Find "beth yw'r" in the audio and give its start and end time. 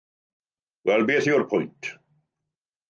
1.11-1.47